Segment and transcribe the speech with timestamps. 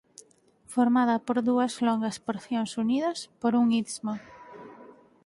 [0.73, 4.13] Formada por dúas longas porcións unidas por un istmo.